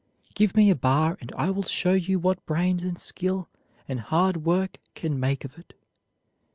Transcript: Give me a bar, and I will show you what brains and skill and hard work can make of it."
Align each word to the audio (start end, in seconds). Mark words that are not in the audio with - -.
Give 0.33 0.55
me 0.55 0.71
a 0.71 0.75
bar, 0.75 1.15
and 1.21 1.31
I 1.37 1.51
will 1.51 1.61
show 1.61 1.93
you 1.93 2.17
what 2.17 2.43
brains 2.47 2.83
and 2.83 2.97
skill 2.97 3.49
and 3.87 3.99
hard 3.99 4.37
work 4.37 4.79
can 4.95 5.19
make 5.19 5.45
of 5.45 5.59
it." 5.59 5.75